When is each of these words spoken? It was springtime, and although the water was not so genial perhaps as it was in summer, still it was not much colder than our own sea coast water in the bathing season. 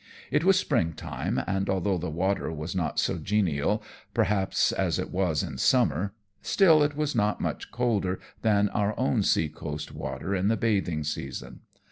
It 0.31 0.43
was 0.43 0.57
springtime, 0.57 1.41
and 1.45 1.69
although 1.69 1.99
the 1.99 2.09
water 2.09 2.51
was 2.51 2.75
not 2.75 2.99
so 2.99 3.19
genial 3.19 3.83
perhaps 4.15 4.71
as 4.71 4.97
it 4.97 5.11
was 5.11 5.43
in 5.43 5.59
summer, 5.59 6.15
still 6.41 6.81
it 6.81 6.95
was 6.95 7.13
not 7.13 7.39
much 7.39 7.71
colder 7.71 8.19
than 8.41 8.67
our 8.69 8.99
own 8.99 9.21
sea 9.21 9.47
coast 9.47 9.93
water 9.93 10.33
in 10.33 10.47
the 10.47 10.57
bathing 10.57 11.03
season. 11.03 11.59